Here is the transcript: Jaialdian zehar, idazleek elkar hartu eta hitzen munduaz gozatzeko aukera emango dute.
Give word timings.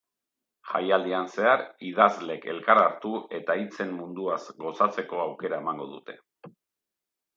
Jaialdian 0.69 1.27
zehar, 1.33 1.63
idazleek 1.89 2.47
elkar 2.53 2.81
hartu 2.85 3.11
eta 3.41 3.57
hitzen 3.61 3.93
munduaz 4.01 4.41
gozatzeko 4.65 5.21
aukera 5.29 5.61
emango 5.67 5.91
dute. 5.95 6.17